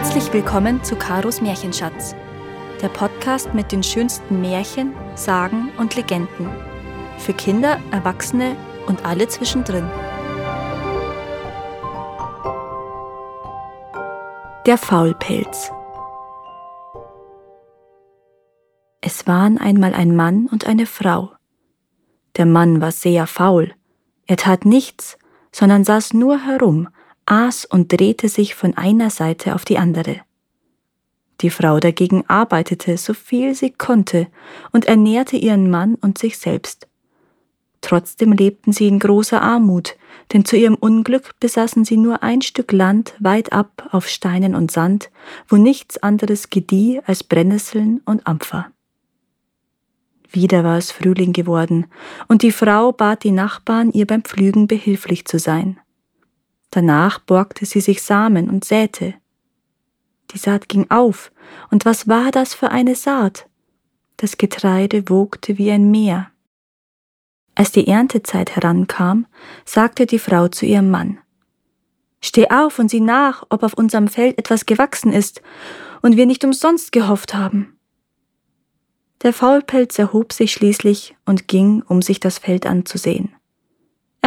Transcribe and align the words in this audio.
Herzlich 0.00 0.32
willkommen 0.32 0.84
zu 0.84 0.94
Karos 0.94 1.40
Märchenschatz, 1.40 2.14
der 2.80 2.88
Podcast 2.88 3.52
mit 3.52 3.72
den 3.72 3.82
schönsten 3.82 4.40
Märchen, 4.40 4.94
Sagen 5.16 5.72
und 5.76 5.96
Legenden. 5.96 6.48
Für 7.18 7.32
Kinder, 7.32 7.80
Erwachsene 7.90 8.54
und 8.86 9.04
alle 9.04 9.26
zwischendrin. 9.26 9.90
Der 14.66 14.78
Faulpelz. 14.78 15.72
Es 19.00 19.26
waren 19.26 19.58
einmal 19.58 19.94
ein 19.94 20.14
Mann 20.14 20.46
und 20.46 20.64
eine 20.64 20.86
Frau. 20.86 21.32
Der 22.36 22.46
Mann 22.46 22.80
war 22.80 22.92
sehr 22.92 23.26
faul. 23.26 23.74
Er 24.28 24.36
tat 24.36 24.64
nichts, 24.64 25.18
sondern 25.50 25.82
saß 25.82 26.14
nur 26.14 26.38
herum 26.46 26.88
aß 27.30 27.64
und 27.66 27.92
drehte 27.92 28.28
sich 28.28 28.54
von 28.54 28.76
einer 28.76 29.10
Seite 29.10 29.54
auf 29.54 29.64
die 29.64 29.78
andere. 29.78 30.20
Die 31.40 31.50
Frau 31.50 31.78
dagegen 31.78 32.24
arbeitete 32.26 32.96
so 32.96 33.14
viel 33.14 33.54
sie 33.54 33.70
konnte 33.70 34.26
und 34.72 34.86
ernährte 34.86 35.36
ihren 35.36 35.70
Mann 35.70 35.94
und 35.94 36.18
sich 36.18 36.38
selbst. 36.38 36.88
Trotzdem 37.80 38.32
lebten 38.32 38.72
sie 38.72 38.88
in 38.88 38.98
großer 38.98 39.40
Armut, 39.40 39.96
denn 40.32 40.44
zu 40.44 40.56
ihrem 40.56 40.74
Unglück 40.74 41.38
besaßen 41.38 41.84
sie 41.84 41.96
nur 41.96 42.24
ein 42.24 42.42
Stück 42.42 42.72
Land 42.72 43.14
weit 43.20 43.52
ab 43.52 43.88
auf 43.92 44.08
Steinen 44.08 44.56
und 44.56 44.72
Sand, 44.72 45.10
wo 45.46 45.56
nichts 45.56 45.96
anderes 45.98 46.50
gedieh 46.50 47.00
als 47.06 47.22
Brennnesseln 47.22 48.00
und 48.04 48.26
Ampfer. 48.26 48.66
Wieder 50.30 50.64
war 50.64 50.76
es 50.76 50.90
Frühling 50.90 51.32
geworden, 51.32 51.86
und 52.26 52.42
die 52.42 52.52
Frau 52.52 52.92
bat 52.92 53.22
die 53.22 53.30
Nachbarn, 53.30 53.92
ihr 53.92 54.06
beim 54.06 54.24
Pflügen 54.24 54.66
behilflich 54.66 55.24
zu 55.24 55.38
sein. 55.38 55.78
Danach 56.70 57.18
borgte 57.18 57.66
sie 57.66 57.80
sich 57.80 58.02
Samen 58.02 58.50
und 58.50 58.64
säte. 58.64 59.14
Die 60.32 60.38
Saat 60.38 60.68
ging 60.68 60.90
auf, 60.90 61.32
und 61.70 61.84
was 61.84 62.08
war 62.08 62.30
das 62.30 62.54
für 62.54 62.70
eine 62.70 62.94
Saat? 62.94 63.48
Das 64.18 64.36
Getreide 64.36 65.08
wogte 65.08 65.56
wie 65.58 65.70
ein 65.70 65.90
Meer. 65.90 66.30
Als 67.54 67.72
die 67.72 67.88
Erntezeit 67.88 68.54
herankam, 68.54 69.26
sagte 69.64 70.06
die 70.06 70.18
Frau 70.18 70.48
zu 70.48 70.66
ihrem 70.66 70.90
Mann 70.90 71.18
Steh 72.20 72.50
auf 72.50 72.78
und 72.78 72.90
sieh 72.90 73.00
nach, 73.00 73.44
ob 73.48 73.62
auf 73.62 73.74
unserem 73.74 74.08
Feld 74.08 74.38
etwas 74.38 74.66
gewachsen 74.66 75.12
ist 75.12 75.40
und 76.02 76.16
wir 76.16 76.26
nicht 76.26 76.44
umsonst 76.44 76.92
gehofft 76.92 77.34
haben. 77.34 77.78
Der 79.22 79.32
Faulpelz 79.32 79.98
erhob 79.98 80.32
sich 80.32 80.52
schließlich 80.52 81.16
und 81.24 81.48
ging, 81.48 81.82
um 81.82 82.02
sich 82.02 82.20
das 82.20 82.38
Feld 82.38 82.66
anzusehen. 82.66 83.34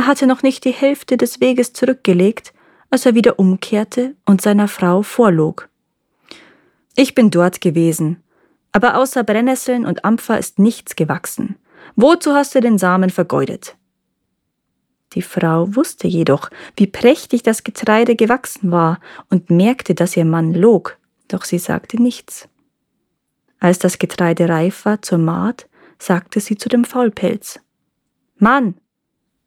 Er 0.01 0.07
hatte 0.07 0.25
noch 0.25 0.41
nicht 0.41 0.65
die 0.65 0.71
Hälfte 0.71 1.15
des 1.15 1.41
Weges 1.41 1.73
zurückgelegt, 1.73 2.53
als 2.89 3.05
er 3.05 3.13
wieder 3.13 3.37
umkehrte 3.37 4.15
und 4.25 4.41
seiner 4.41 4.67
Frau 4.67 5.03
vorlog. 5.03 5.69
Ich 6.95 7.13
bin 7.13 7.29
dort 7.29 7.61
gewesen, 7.61 8.23
aber 8.71 8.97
außer 8.97 9.23
Brennnesseln 9.23 9.85
und 9.85 10.03
Ampfer 10.03 10.39
ist 10.39 10.57
nichts 10.57 10.95
gewachsen. 10.95 11.55
Wozu 11.95 12.33
hast 12.33 12.55
du 12.55 12.61
den 12.61 12.79
Samen 12.79 13.11
vergeudet? 13.11 13.75
Die 15.13 15.21
Frau 15.21 15.75
wusste 15.75 16.07
jedoch, 16.07 16.49
wie 16.75 16.87
prächtig 16.87 17.43
das 17.43 17.63
Getreide 17.63 18.15
gewachsen 18.15 18.71
war 18.71 18.99
und 19.29 19.51
merkte, 19.51 19.93
dass 19.93 20.17
ihr 20.17 20.25
Mann 20.25 20.55
log, 20.55 20.97
doch 21.27 21.43
sie 21.43 21.59
sagte 21.59 22.01
nichts. 22.01 22.49
Als 23.59 23.77
das 23.77 23.99
Getreide 23.99 24.49
reif 24.49 24.83
war 24.83 25.03
zur 25.03 25.19
Maat, 25.19 25.69
sagte 25.99 26.39
sie 26.39 26.57
zu 26.57 26.69
dem 26.69 26.85
Faulpelz 26.85 27.59
Mann, 28.39 28.80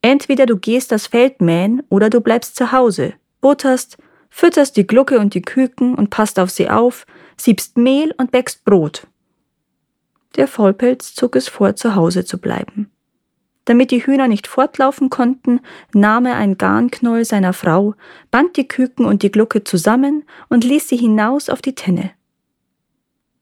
Entweder 0.05 0.45
du 0.45 0.59
gehst 0.59 0.93
das 0.93 1.07
Feld 1.07 1.41
mähen 1.41 1.83
oder 1.89 2.11
du 2.11 2.21
bleibst 2.21 2.57
zu 2.57 2.73
Hause, 2.73 3.15
butterst, 3.41 3.97
fütterst 4.29 4.77
die 4.77 4.87
Glucke 4.87 5.19
und 5.19 5.33
die 5.33 5.41
Küken 5.41 5.95
und 5.95 6.11
passt 6.11 6.39
auf 6.39 6.51
sie 6.51 6.69
auf, 6.69 7.07
siebst 7.39 7.79
Mehl 7.79 8.15
und 8.19 8.31
bäckst 8.31 8.67
Brot. 8.67 9.07
Der 10.37 10.47
Vollpelz 10.47 11.15
zog 11.15 11.37
es 11.37 11.49
vor, 11.49 11.75
zu 11.75 11.95
Hause 11.95 12.27
zu 12.27 12.37
bleiben. 12.37 12.91
Damit 13.65 13.91
die 13.93 14.05
Hühner 14.05 14.29
nicht 14.29 14.47
fortlaufen 14.47 15.09
konnten, 15.09 15.61
nahm 15.95 16.27
er 16.27 16.37
ein 16.37 16.59
Garnknäuel 16.59 17.25
seiner 17.25 17.55
Frau, 17.55 17.95
band 18.31 18.59
die 18.59 18.69
Küken 18.69 19.07
und 19.07 19.23
die 19.23 19.33
Glucke 19.33 19.65
zusammen 19.65 20.25
und 20.51 20.65
ließ 20.65 20.87
sie 20.87 20.99
hinaus 20.99 21.49
auf 21.49 21.63
die 21.63 21.77
Tenne. 21.77 22.11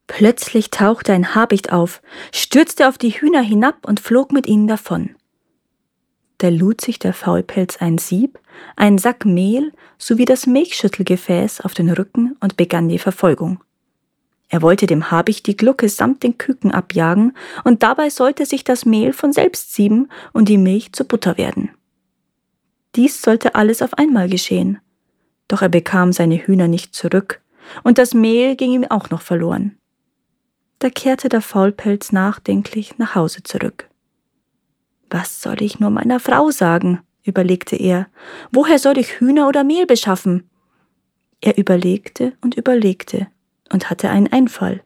Plötzlich 0.06 0.70
tauchte 0.70 1.12
ein 1.12 1.34
Habicht 1.34 1.72
auf, 1.72 2.02
stürzte 2.32 2.86
auf 2.86 2.98
die 2.98 3.10
Hühner 3.10 3.42
hinab 3.42 3.84
und 3.84 3.98
flog 3.98 4.30
mit 4.30 4.46
ihnen 4.46 4.68
davon. 4.68 5.16
Da 6.42 6.48
lud 6.48 6.80
sich 6.80 6.98
der 6.98 7.14
Faulpelz 7.14 7.76
ein 7.76 7.98
Sieb, 7.98 8.40
einen 8.74 8.98
Sack 8.98 9.24
Mehl 9.24 9.70
sowie 9.96 10.24
das 10.24 10.48
Milchschüttelgefäß 10.48 11.60
auf 11.60 11.72
den 11.72 11.88
Rücken 11.88 12.36
und 12.40 12.56
begann 12.56 12.88
die 12.88 12.98
Verfolgung. 12.98 13.62
Er 14.48 14.60
wollte 14.60 14.88
dem 14.88 15.12
Habicht 15.12 15.46
die 15.46 15.56
Glucke 15.56 15.88
samt 15.88 16.24
den 16.24 16.38
Küken 16.38 16.72
abjagen, 16.72 17.36
und 17.62 17.84
dabei 17.84 18.10
sollte 18.10 18.44
sich 18.44 18.64
das 18.64 18.84
Mehl 18.84 19.12
von 19.12 19.32
selbst 19.32 19.72
sieben 19.72 20.08
und 20.32 20.48
die 20.48 20.58
Milch 20.58 20.92
zu 20.92 21.04
Butter 21.04 21.38
werden. 21.38 21.70
Dies 22.96 23.22
sollte 23.22 23.54
alles 23.54 23.80
auf 23.80 23.94
einmal 23.94 24.28
geschehen. 24.28 24.80
Doch 25.46 25.62
er 25.62 25.68
bekam 25.68 26.12
seine 26.12 26.44
Hühner 26.44 26.66
nicht 26.66 26.92
zurück, 26.92 27.40
und 27.84 27.98
das 27.98 28.14
Mehl 28.14 28.56
ging 28.56 28.72
ihm 28.72 28.84
auch 28.90 29.10
noch 29.10 29.22
verloren. 29.22 29.78
Da 30.80 30.90
kehrte 30.90 31.28
der 31.28 31.40
Faulpelz 31.40 32.10
nachdenklich 32.10 32.98
nach 32.98 33.14
Hause 33.14 33.44
zurück. 33.44 33.88
Was 35.12 35.42
soll 35.42 35.60
ich 35.60 35.78
nur 35.78 35.90
meiner 35.90 36.20
Frau 36.20 36.50
sagen? 36.50 37.00
überlegte 37.22 37.76
er. 37.76 38.08
Woher 38.50 38.78
soll 38.78 38.96
ich 38.96 39.20
Hühner 39.20 39.46
oder 39.46 39.62
Mehl 39.62 39.84
beschaffen? 39.84 40.48
Er 41.42 41.58
überlegte 41.58 42.32
und 42.40 42.56
überlegte 42.56 43.26
und 43.70 43.90
hatte 43.90 44.08
einen 44.08 44.32
Einfall. 44.32 44.82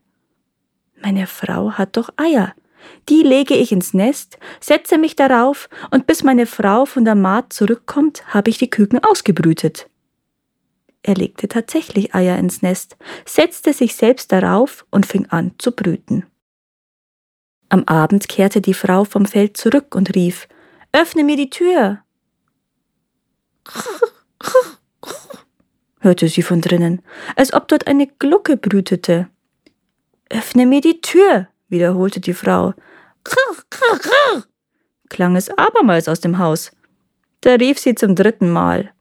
Meine 1.01 1.29
Frau 1.29 1.73
hat 1.73 1.97
doch 1.97 2.11
Eier. 2.17 2.55
Die 3.09 3.23
lege 3.23 3.55
ich 3.55 3.71
ins 3.71 3.95
Nest, 3.95 4.39
setze 4.61 4.99
mich 4.99 5.15
darauf, 5.15 5.69
und 5.93 6.09
bis 6.09 6.25
meine 6.25 6.47
Frau 6.47 6.87
von 6.87 7.05
der 7.05 7.15
Maat 7.15 7.53
zurückkommt, 7.53 8.35
habe 8.35 8.51
ich 8.51 8.59
die 8.59 8.71
Küken 8.71 8.99
ausgebrütet. 9.05 9.89
Er 11.03 11.15
legte 11.15 11.47
tatsächlich 11.47 12.17
Eier 12.17 12.37
ins 12.37 12.63
Nest, 12.63 12.97
setzte 13.25 13.73
sich 13.73 13.95
selbst 13.95 14.33
darauf 14.33 14.87
und 14.91 15.07
fing 15.07 15.27
an 15.27 15.53
zu 15.59 15.71
brüten. 15.71 16.27
Am 17.69 17.85
Abend 17.85 18.29
kehrte 18.29 18.61
die 18.61 18.75
Frau 18.75 19.05
vom 19.05 19.27
Feld 19.27 19.57
zurück 19.57 19.95
und 19.95 20.15
rief 20.15 20.49
Öffne 20.93 21.25
mir 21.25 21.37
die 21.37 21.51
Tür. 21.51 22.01
hörte 26.01 26.29
sie 26.29 26.43
von 26.43 26.61
drinnen, 26.61 27.03
als 27.35 27.53
ob 27.53 27.69
dort 27.69 27.87
eine 27.87 28.07
Glucke 28.07 28.57
brütete. 28.57 29.29
Öffne 30.31 30.65
mir 30.65 30.81
die 30.81 31.01
Tür, 31.01 31.49
wiederholte 31.69 32.21
die 32.21 32.35
Frau. 32.35 32.75
klang 35.09 35.37
es 35.37 35.51
abermals 35.51 36.09
aus 36.09 36.21
dem 36.21 36.39
Haus. 36.39 36.71
Da 37.41 37.55
rief 37.55 37.79
sie 37.79 37.95
zum 37.95 38.15
dritten 38.15 38.51
Mal. 38.51 38.93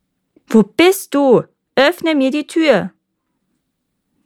Wo 0.48 0.64
bist 0.64 1.14
du? 1.14 1.44
Öffne 1.76 2.16
mir 2.16 2.32
die 2.32 2.48
Tür. 2.48 2.92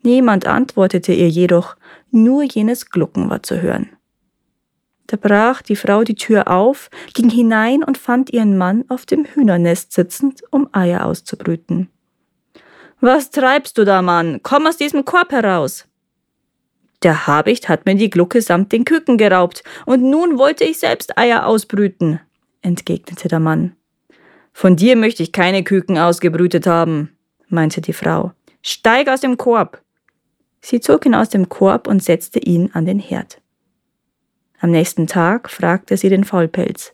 Niemand 0.04 0.48
antwortete 0.48 1.14
ihr 1.14 1.30
jedoch, 1.30 1.76
nur 2.12 2.44
jenes 2.44 2.90
Glucken 2.90 3.30
war 3.30 3.44
zu 3.44 3.62
hören. 3.62 3.90
Da 5.10 5.18
brach 5.18 5.64
die 5.64 5.76
Frau 5.76 6.04
die 6.04 6.14
Tür 6.14 6.48
auf, 6.48 6.92
ging 7.16 7.32
hinein 7.32 7.84
und 7.84 7.98
fand 7.98 8.30
ihren 8.30 8.60
Mann 8.60 8.86
auf 8.90 9.08
dem 9.08 9.26
Hühnernest 9.26 9.92
sitzend, 9.92 10.44
um 10.52 10.70
Eier 10.72 11.04
auszubrüten. 11.04 11.90
Was 13.02 13.32
treibst 13.32 13.80
du 13.80 13.86
da, 13.86 14.04
Mann? 14.04 14.42
Komm 14.44 14.68
aus 14.68 14.78
diesem 14.78 15.06
Korb 15.06 15.32
heraus! 15.32 15.88
Der 17.02 17.26
Habicht 17.26 17.70
hat 17.70 17.88
mir 17.88 17.96
die 17.96 18.12
Glucke 18.12 18.40
samt 18.44 18.72
den 18.72 18.86
Küken 18.86 19.18
geraubt, 19.18 19.64
und 19.88 20.04
nun 20.04 20.38
wollte 20.38 20.64
ich 20.64 20.78
selbst 20.78 21.18
Eier 21.18 21.48
ausbrüten, 21.48 22.20
entgegnete 22.62 23.30
der 23.30 23.40
Mann. 23.40 23.76
Von 24.54 24.76
dir 24.76 24.96
möchte 24.96 25.24
ich 25.24 25.32
keine 25.32 25.64
Küken 25.64 25.98
ausgebrütet 25.98 26.68
haben, 26.68 27.18
meinte 27.48 27.82
die 27.82 27.94
Frau. 27.94 28.34
Steig 28.62 29.08
aus 29.08 29.22
dem 29.22 29.38
Korb! 29.38 29.82
Sie 30.62 30.80
zog 30.82 31.08
ihn 31.08 31.16
aus 31.16 31.30
dem 31.30 31.50
Korb 31.50 31.88
und 31.88 32.04
setzte 32.04 32.38
ihn 32.38 32.70
an 32.74 32.86
den 32.86 33.00
Herd. 33.00 33.39
Am 34.60 34.72
nächsten 34.72 35.08
Tag 35.08 35.50
fragte 35.50 35.96
sie 35.98 36.10
den 36.10 36.24
Faulpelz. 36.24 36.94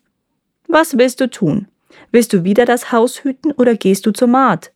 Was 0.67 0.97
willst 0.97 1.19
du 1.19 1.29
tun? 1.29 1.67
Willst 2.11 2.33
du 2.33 2.43
wieder 2.43 2.65
das 2.65 2.91
Haus 2.91 3.23
hüten 3.23 3.51
oder 3.51 3.75
gehst 3.75 4.05
du 4.05 4.11
zur 4.11 4.27
Maat? 4.27 4.71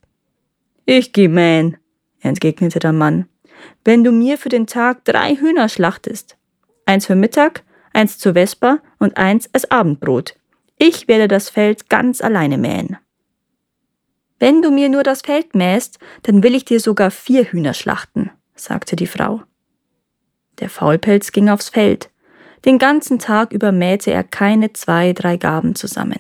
Ich 0.86 1.14
geh 1.14 1.28
mähen, 1.28 1.78
entgegnete 2.20 2.80
der 2.80 2.94
Mann. 2.94 3.28
Wenn 3.84 4.04
du 4.04 4.12
mir 4.12 4.38
für 4.38 4.50
den 4.50 4.68
Tag 4.68 5.06
drei 5.06 5.36
Hühner 5.36 5.70
schlachtest. 5.70 6.38
Eins 6.86 7.06
für 7.06 7.16
Mittag, 7.16 7.64
eins 7.94 8.18
zur 8.18 8.34
Vesper 8.34 8.82
und 8.98 9.18
eins 9.18 9.50
als 9.54 9.70
Abendbrot. 9.70 10.36
Ich 10.78 11.08
werde 11.08 11.28
das 11.28 11.50
Feld 11.50 11.90
ganz 11.90 12.22
alleine 12.22 12.58
mähen. 12.58 12.98
Wenn 14.40 14.62
du 14.62 14.72
mir 14.72 14.88
nur 14.90 15.04
das 15.04 15.22
Feld 15.22 15.54
mähst, 15.54 16.00
dann 16.24 16.42
will 16.42 16.56
ich 16.56 16.66
dir 16.66 16.80
sogar 16.80 17.12
vier 17.12 17.44
Hühner 17.44 17.74
schlachten, 17.74 18.32
sagte 18.56 18.96
die 18.96 19.08
Frau. 19.08 19.44
Der 20.60 20.70
Faulpelz 20.70 21.32
ging 21.32 21.50
aufs 21.50 21.70
Feld. 21.70 22.10
Den 22.66 22.78
ganzen 22.78 23.20
Tag 23.20 23.54
über 23.54 23.72
mähte 23.72 24.12
er 24.12 24.24
keine 24.24 24.74
zwei, 24.74 25.14
drei 25.14 25.38
Gaben 25.38 25.76
zusammen. 25.76 26.20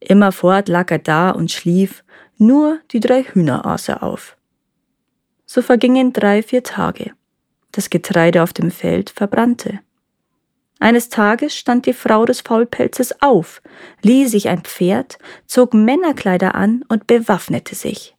Immerfort 0.00 0.68
lag 0.68 0.90
er 0.90 0.98
da 0.98 1.30
und 1.30 1.50
schlief, 1.50 2.04
nur 2.38 2.78
die 2.92 3.00
drei 3.00 3.24
Hühner 3.24 3.66
aß 3.66 3.88
er 3.88 4.02
auf. 4.02 4.36
So 5.44 5.60
vergingen 5.62 6.12
drei, 6.12 6.42
vier 6.42 6.62
Tage. 6.62 7.12
Das 7.72 7.90
Getreide 7.90 8.42
auf 8.42 8.52
dem 8.52 8.70
Feld 8.70 9.10
verbrannte. 9.10 9.80
Eines 10.80 11.08
Tages 11.08 11.56
stand 11.56 11.86
die 11.86 11.92
Frau 11.92 12.24
des 12.24 12.42
Faulpelzes 12.42 13.20
auf, 13.20 13.60
lieh 14.02 14.26
sich 14.26 14.48
ein 14.48 14.62
Pferd, 14.62 15.18
zog 15.46 15.74
Männerkleider 15.74 16.54
an 16.54 16.84
und 16.88 17.08
bewaffnete 17.08 17.74
sich. 17.74 18.14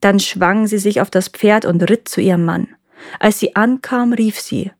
Dann 0.00 0.18
schwang 0.18 0.66
sie 0.66 0.78
sich 0.78 1.00
auf 1.00 1.10
das 1.10 1.28
Pferd 1.28 1.64
und 1.64 1.88
ritt 1.88 2.08
zu 2.08 2.20
ihrem 2.20 2.44
Mann. 2.44 2.68
Als 3.20 3.38
sie 3.38 3.54
ankam, 3.54 4.12
rief 4.12 4.40
sie 4.40 4.72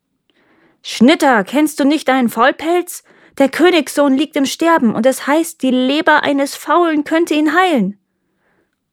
Schnitter, 0.82 1.44
kennst 1.44 1.80
du 1.80 1.84
nicht 1.84 2.08
deinen 2.08 2.28
Faulpelz? 2.28 3.04
Der 3.38 3.48
Königssohn 3.48 4.16
liegt 4.16 4.36
im 4.36 4.46
Sterben, 4.46 4.94
und 4.94 5.06
es 5.06 5.26
heißt, 5.26 5.62
die 5.62 5.70
Leber 5.70 6.22
eines 6.22 6.54
Faulen 6.56 7.04
könnte 7.04 7.34
ihn 7.34 7.54
heilen. 7.54 7.98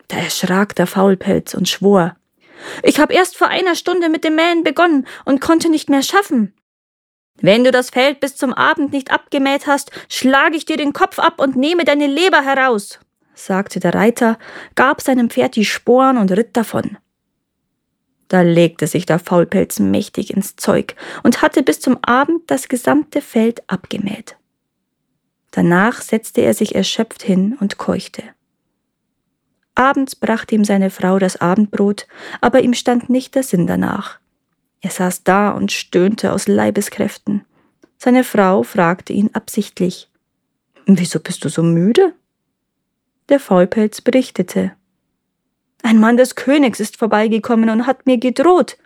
Da 0.07 0.17
erschrak 0.17 0.75
der 0.75 0.87
Faulpelz 0.87 1.53
und 1.53 1.67
schwor 1.67 2.15
Ich 2.83 2.99
habe 2.99 3.13
erst 3.13 3.37
vor 3.37 3.47
einer 3.47 3.75
Stunde 3.75 4.09
mit 4.09 4.23
dem 4.23 4.35
Mähen 4.35 4.63
begonnen 4.63 5.05
und 5.25 5.41
konnte 5.41 5.69
nicht 5.69 5.89
mehr 5.89 6.01
schaffen. 6.01 6.53
Wenn 7.39 7.63
du 7.63 7.71
das 7.71 7.89
Feld 7.89 8.19
bis 8.19 8.35
zum 8.35 8.53
Abend 8.53 8.91
nicht 8.93 9.11
abgemäht 9.11 9.67
hast, 9.67 9.91
schlage 10.09 10.57
ich 10.57 10.65
dir 10.65 10.77
den 10.77 10.93
Kopf 10.93 11.19
ab 11.19 11.39
und 11.39 11.55
nehme 11.55 11.83
deine 11.83 12.07
Leber 12.07 12.41
heraus, 12.41 12.99
sagte 13.35 13.79
der 13.79 13.93
Reiter, 13.93 14.39
gab 14.75 15.01
seinem 15.01 15.29
Pferd 15.29 15.55
die 15.55 15.65
Sporen 15.65 16.17
und 16.17 16.31
ritt 16.31 16.57
davon. 16.57 16.97
Da 18.27 18.41
legte 18.41 18.87
sich 18.87 19.05
der 19.05 19.19
Faulpelz 19.19 19.79
mächtig 19.79 20.31
ins 20.31 20.55
Zeug 20.55 20.95
und 21.23 21.41
hatte 21.41 21.63
bis 21.63 21.79
zum 21.79 21.97
Abend 22.03 22.41
das 22.47 22.67
gesamte 22.67 23.21
Feld 23.21 23.63
abgemäht. 23.67 24.37
Danach 25.51 26.01
setzte 26.01 26.41
er 26.41 26.53
sich 26.53 26.75
erschöpft 26.75 27.23
hin 27.23 27.57
und 27.59 27.77
keuchte. 27.77 28.23
Abends 29.75 30.15
brachte 30.15 30.55
ihm 30.55 30.65
seine 30.65 30.89
Frau 30.89 31.19
das 31.19 31.37
Abendbrot, 31.37 32.07
aber 32.41 32.61
ihm 32.61 32.73
stand 32.73 33.09
nicht 33.09 33.35
der 33.35 33.43
Sinn 33.43 33.67
danach. 33.67 34.19
Er 34.81 34.89
saß 34.89 35.23
da 35.23 35.51
und 35.51 35.71
stöhnte 35.71 36.33
aus 36.33 36.47
Leibeskräften. 36.47 37.45
Seine 37.97 38.23
Frau 38.23 38.63
fragte 38.63 39.13
ihn 39.13 39.29
absichtlich 39.33 40.09
Wieso 40.85 41.19
bist 41.19 41.43
du 41.43 41.49
so 41.49 41.63
müde? 41.63 42.13
Der 43.29 43.39
Faulpelz 43.39 43.99
berichtete 44.01 44.71
Ein 45.83 45.99
Mann 45.99 46.17
des 46.17 46.35
Königs 46.35 46.79
ist 46.79 46.97
vorbeigekommen 46.97 47.69
und 47.69 47.85
hat 47.85 48.05
mir 48.05 48.17
gedroht. 48.17 48.77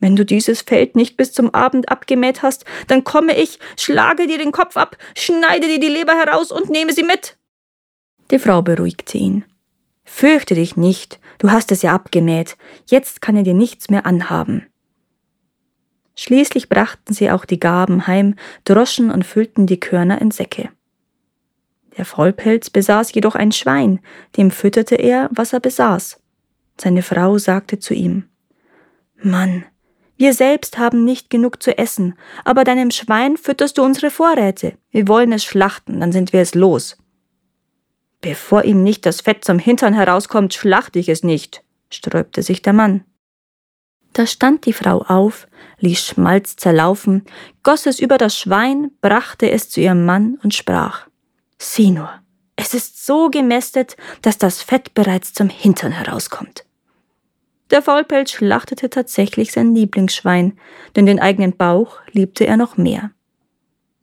Wenn 0.00 0.14
du 0.14 0.24
dieses 0.24 0.62
Feld 0.62 0.94
nicht 0.94 1.16
bis 1.16 1.32
zum 1.32 1.52
Abend 1.52 1.88
abgemäht 1.88 2.42
hast, 2.42 2.64
dann 2.86 3.04
komme 3.04 3.36
ich, 3.36 3.58
schlage 3.76 4.26
dir 4.26 4.38
den 4.38 4.52
Kopf 4.52 4.76
ab, 4.76 4.96
schneide 5.16 5.66
dir 5.66 5.80
die 5.80 5.88
Leber 5.88 6.14
heraus 6.14 6.52
und 6.52 6.70
nehme 6.70 6.92
sie 6.92 7.02
mit. 7.02 7.36
Die 8.30 8.38
Frau 8.38 8.62
beruhigte 8.62 9.18
ihn. 9.18 9.44
Fürchte 10.04 10.54
dich 10.54 10.76
nicht, 10.76 11.18
du 11.38 11.50
hast 11.50 11.72
es 11.72 11.82
ja 11.82 11.94
abgemäht, 11.94 12.56
jetzt 12.86 13.20
kann 13.20 13.36
er 13.36 13.42
dir 13.42 13.54
nichts 13.54 13.90
mehr 13.90 14.06
anhaben. 14.06 14.66
Schließlich 16.16 16.68
brachten 16.68 17.12
sie 17.12 17.30
auch 17.30 17.44
die 17.44 17.60
Gaben 17.60 18.06
heim, 18.06 18.34
droschen 18.64 19.10
und 19.10 19.24
füllten 19.24 19.66
die 19.66 19.78
Körner 19.78 20.20
in 20.20 20.30
Säcke. 20.30 20.70
Der 21.96 22.04
Vollpelz 22.04 22.70
besaß 22.70 23.12
jedoch 23.14 23.34
ein 23.34 23.52
Schwein, 23.52 24.00
dem 24.36 24.50
fütterte 24.50 24.94
er, 24.94 25.28
was 25.32 25.52
er 25.52 25.60
besaß. 25.60 26.20
Seine 26.80 27.02
Frau 27.02 27.38
sagte 27.38 27.78
zu 27.78 27.94
ihm 27.94 28.24
Mann, 29.20 29.64
wir 30.16 30.34
selbst 30.34 30.78
haben 30.78 31.04
nicht 31.04 31.30
genug 31.30 31.62
zu 31.62 31.78
essen, 31.78 32.14
aber 32.44 32.64
deinem 32.64 32.90
Schwein 32.90 33.36
fütterst 33.36 33.78
du 33.78 33.84
unsere 33.84 34.10
Vorräte. 34.10 34.76
Wir 34.90 35.06
wollen 35.06 35.32
es 35.32 35.44
schlachten, 35.44 36.00
dann 36.00 36.10
sind 36.10 36.32
wir 36.32 36.40
es 36.40 36.54
los. 36.54 36.98
Bevor 38.20 38.64
ihm 38.64 38.82
nicht 38.82 39.06
das 39.06 39.20
Fett 39.20 39.44
zum 39.44 39.60
Hintern 39.60 39.94
herauskommt, 39.94 40.54
schlachte 40.54 40.98
ich 40.98 41.08
es 41.08 41.22
nicht, 41.22 41.62
sträubte 41.88 42.42
sich 42.42 42.62
der 42.62 42.72
Mann. 42.72 43.04
Da 44.12 44.26
stand 44.26 44.66
die 44.66 44.72
Frau 44.72 45.02
auf, 45.02 45.46
ließ 45.78 46.04
Schmalz 46.04 46.56
zerlaufen, 46.56 47.24
goss 47.62 47.86
es 47.86 48.00
über 48.00 48.18
das 48.18 48.36
Schwein, 48.36 48.90
brachte 49.00 49.48
es 49.48 49.70
zu 49.70 49.80
ihrem 49.80 50.04
Mann 50.04 50.38
und 50.42 50.52
sprach 50.52 51.06
Sieh 51.60 51.90
nur, 51.90 52.10
es 52.56 52.74
ist 52.74 53.06
so 53.06 53.30
gemästet, 53.30 53.96
dass 54.22 54.36
das 54.36 54.62
Fett 54.62 54.94
bereits 54.94 55.32
zum 55.32 55.48
Hintern 55.48 55.92
herauskommt. 55.92 56.64
Der 57.70 57.82
Faulpelz 57.82 58.32
schlachtete 58.32 58.88
tatsächlich 58.88 59.52
sein 59.52 59.74
Lieblingsschwein, 59.74 60.58
denn 60.96 61.06
den 61.06 61.20
eigenen 61.20 61.56
Bauch 61.56 61.98
liebte 62.10 62.46
er 62.46 62.56
noch 62.56 62.76
mehr. 62.76 63.10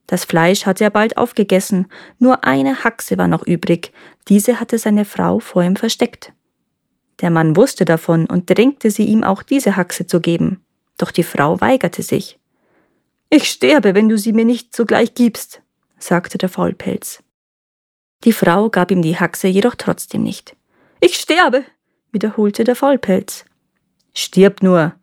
Das 0.08 0.24
Fleisch 0.24 0.68
hatte 0.68 0.84
er 0.84 0.92
bald 0.92 1.18
aufgegessen, 1.18 1.88
nur 2.20 2.44
eine 2.44 2.84
Haxe 2.84 3.18
war 3.18 3.28
noch 3.28 3.46
übrig, 3.46 3.92
diese 4.28 4.60
hatte 4.60 4.78
seine 4.78 5.04
Frau 5.04 5.40
vor 5.40 5.64
ihm 5.64 5.76
versteckt. 5.76 6.32
Der 7.22 7.32
Mann 7.32 7.56
wusste 7.56 7.86
davon 7.86 8.28
und 8.28 8.50
drängte 8.50 8.92
sie 8.92 9.06
ihm 9.06 9.24
auch 9.24 9.42
diese 9.42 9.76
Haxe 9.76 10.06
zu 10.06 10.20
geben. 10.20 10.64
Doch 10.98 11.12
die 11.12 11.24
Frau 11.24 11.60
weigerte 11.60 12.04
sich. 12.04 12.38
Ich 13.30 13.50
sterbe, 13.50 13.96
wenn 13.96 14.10
du 14.10 14.18
sie 14.18 14.34
mir 14.34 14.46
nicht 14.46 14.76
sogleich 14.76 15.16
gibst, 15.16 15.62
sagte 15.98 16.38
der 16.38 16.50
Faulpelz. 16.50 17.24
Die 18.24 18.34
Frau 18.34 18.70
gab 18.70 18.92
ihm 18.92 19.02
die 19.02 19.18
Haxe 19.18 19.48
jedoch 19.48 19.76
trotzdem 19.76 20.24
nicht. 20.24 20.56
Ich 21.00 21.16
sterbe, 21.16 21.64
wiederholte 22.12 22.64
der 22.64 22.76
Faulpelz. 22.76 23.46
Stirb 24.16 24.64
nur. 24.64 24.94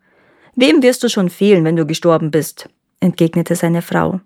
Wem 0.56 0.82
wirst 0.82 1.04
du 1.04 1.08
schon 1.08 1.30
fehlen, 1.30 1.64
wenn 1.64 1.76
du 1.76 1.86
gestorben 1.86 2.30
bist? 2.30 2.68
entgegnete 3.00 3.54
seine 3.54 3.82
Frau. 3.82 4.20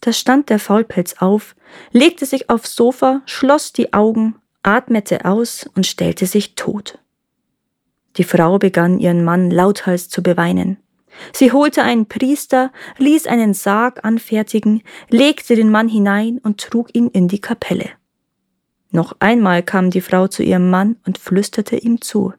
Da 0.00 0.12
stand 0.12 0.50
der 0.50 0.58
Faulpelz 0.58 1.14
auf, 1.18 1.54
legte 1.92 2.26
sich 2.26 2.50
aufs 2.50 2.74
Sofa, 2.74 3.22
schloss 3.26 3.72
die 3.72 3.92
Augen 3.92 4.34
atmete 4.62 5.24
aus 5.24 5.68
und 5.74 5.86
stellte 5.86 6.26
sich 6.26 6.54
tot. 6.54 6.98
Die 8.16 8.24
Frau 8.24 8.58
begann 8.58 8.98
ihren 8.98 9.24
Mann 9.24 9.50
lauthals 9.50 10.08
zu 10.08 10.22
beweinen. 10.22 10.76
Sie 11.32 11.52
holte 11.52 11.82
einen 11.82 12.06
Priester, 12.06 12.72
ließ 12.98 13.26
einen 13.26 13.54
Sarg 13.54 14.04
anfertigen, 14.04 14.82
legte 15.08 15.56
den 15.56 15.70
Mann 15.70 15.88
hinein 15.88 16.38
und 16.38 16.60
trug 16.60 16.94
ihn 16.94 17.08
in 17.08 17.28
die 17.28 17.40
Kapelle. 17.40 17.90
Noch 18.90 19.16
einmal 19.20 19.62
kam 19.62 19.90
die 19.90 20.00
Frau 20.00 20.28
zu 20.28 20.42
ihrem 20.42 20.70
Mann 20.70 20.96
und 21.06 21.18
flüsterte 21.18 21.76
ihm 21.76 22.00
zu. 22.00 22.34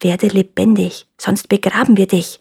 Werde 0.00 0.28
lebendig, 0.28 1.06
sonst 1.18 1.48
begraben 1.48 1.96
wir 1.96 2.06
dich. 2.06 2.40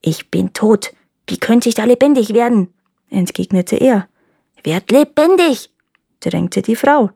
Ich 0.00 0.30
bin 0.30 0.52
tot. 0.52 0.92
Wie 1.26 1.38
könnte 1.38 1.68
ich 1.68 1.74
da 1.74 1.84
lebendig 1.84 2.34
werden? 2.34 2.72
entgegnete 3.10 3.76
er. 3.76 4.08
Werd 4.64 4.90
lebendig, 4.90 5.70
drängte 6.20 6.62
die 6.62 6.76
Frau. 6.76 7.10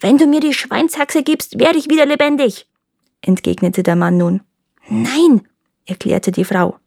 Wenn 0.00 0.16
du 0.16 0.26
mir 0.26 0.40
die 0.40 0.54
Schweinshaxe 0.54 1.22
gibst, 1.22 1.58
werde 1.58 1.78
ich 1.78 1.90
wieder 1.90 2.06
lebendig, 2.06 2.66
entgegnete 3.20 3.82
der 3.82 3.96
Mann 3.96 4.16
nun. 4.16 4.42
Nein, 4.88 5.46
erklärte 5.86 6.32
die 6.32 6.44
Frau. 6.44 6.78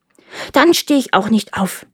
Dann 0.54 0.74
stehe 0.74 1.00
ich 1.00 1.14
auch 1.14 1.30
nicht 1.30 1.54
auf. 1.54 1.86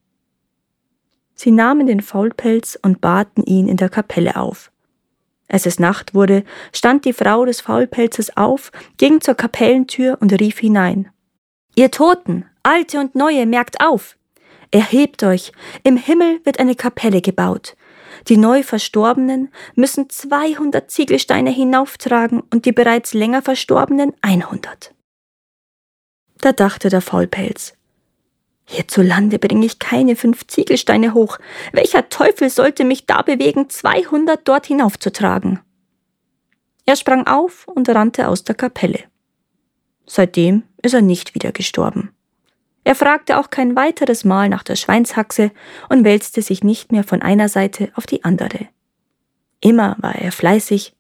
Sie 1.34 1.52
nahmen 1.52 1.86
den 1.88 2.02
Faulpelz 2.02 2.80
und 2.82 3.02
baten 3.02 3.44
ihn 3.44 3.68
in 3.68 3.78
der 3.78 3.90
Kapelle 3.90 4.38
auf. 4.38 4.72
Als 5.48 5.66
es 5.66 5.80
Nacht 5.80 6.14
wurde, 6.14 6.44
stand 6.74 7.06
die 7.06 7.14
Frau 7.14 7.46
des 7.46 7.62
Faulpelzes 7.62 8.36
auf, 8.36 8.72
ging 8.98 9.22
zur 9.22 9.36
Kapellentür 9.36 10.18
und 10.20 10.34
rief 10.40 10.60
hinein. 10.60 11.10
Ihr 11.76 11.92
Toten, 11.92 12.46
alte 12.64 13.00
und 13.00 13.16
neue, 13.16 13.46
merkt 13.46 13.80
auf! 13.80 14.18
Erhebt 14.72 15.24
euch, 15.24 15.54
im 15.84 15.96
Himmel 15.96 16.42
wird 16.44 16.60
eine 16.60 16.76
Kapelle 16.76 17.22
gebaut. 17.22 17.78
Die 18.28 18.36
neu 18.36 18.64
Verstorbenen 18.64 19.50
müssen 19.76 20.10
200 20.10 20.92
Ziegelsteine 20.92 21.52
hinauftragen 21.52 22.42
und 22.52 22.66
die 22.66 22.74
bereits 22.74 23.14
länger 23.14 23.42
Verstorbenen 23.42 24.14
100. 24.22 24.94
Da 26.40 26.52
dachte 26.52 26.90
der 26.90 27.02
Faulpelz, 27.02 27.77
Hierzulande 28.70 29.40
bringe 29.40 29.66
ich 29.66 29.80
keine 29.80 30.18
fünf 30.18 30.46
Ziegelsteine 30.46 31.14
hoch. 31.14 31.38
Welcher 31.72 32.10
Teufel 32.10 32.50
sollte 32.50 32.84
mich 32.84 33.06
da 33.06 33.22
bewegen, 33.22 33.70
200 33.70 34.46
dort 34.46 34.68
hinaufzutragen? 34.68 35.62
Er 36.86 36.98
sprang 36.98 37.26
auf 37.28 37.66
und 37.68 37.88
rannte 37.88 38.28
aus 38.28 38.44
der 38.44 38.56
Kapelle. 38.56 39.00
Seitdem 40.06 40.64
ist 40.82 40.94
er 40.94 41.02
nicht 41.02 41.34
wieder 41.34 41.54
gestorben. 41.54 42.12
Er 42.84 42.96
fragte 42.96 43.38
auch 43.38 43.50
kein 43.50 43.76
weiteres 43.76 44.26
Mal 44.26 44.50
nach 44.50 44.64
der 44.64 44.76
Schweinshaxe 44.76 45.52
und 45.90 46.04
wälzte 46.04 46.42
sich 46.42 46.64
nicht 46.64 46.92
mehr 46.92 47.04
von 47.04 47.22
einer 47.22 47.50
Seite 47.50 47.92
auf 47.96 48.06
die 48.06 48.24
andere. 48.24 48.68
Immer 49.62 49.96
war 50.00 50.16
er 50.16 50.32
fleißig, 50.32 50.94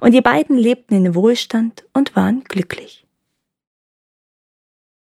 und 0.00 0.12
die 0.12 0.22
beiden 0.22 0.56
lebten 0.56 0.94
in 0.94 1.14
Wohlstand 1.14 1.84
und 1.92 2.16
waren 2.16 2.44
glücklich. 2.44 3.03